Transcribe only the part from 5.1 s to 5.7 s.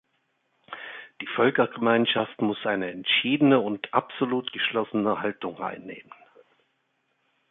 Haltung